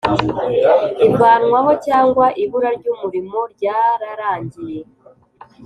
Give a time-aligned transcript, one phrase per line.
[1.07, 4.79] ivanwaho cyangwa ibura ry umurimo ryararangiye